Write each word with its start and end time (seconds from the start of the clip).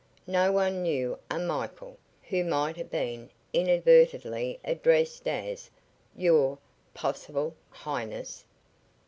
No 0.25 0.51
one 0.51 0.81
knew 0.81 1.19
a 1.29 1.37
Michael, 1.37 1.95
who 2.23 2.43
might 2.43 2.75
have 2.75 2.89
been 2.89 3.29
inadvertently 3.53 4.59
addressed 4.65 5.27
as 5.27 5.69
"your" 6.15 6.57
possible 6.95 7.53
"Highness." 7.69 8.43